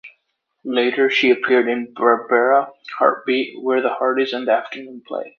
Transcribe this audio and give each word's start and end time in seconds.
Later, 0.65 1.11
she 1.11 1.29
appeared 1.29 1.67
in 1.69 1.93
"Barbara", 1.93 2.71
"Heartbeat", 2.97 3.61
"Where 3.61 3.83
the 3.83 3.89
Heart 3.89 4.19
Is" 4.19 4.33
and 4.33 4.47
"The 4.47 4.51
Afternoon 4.53 5.03
Play". 5.07 5.29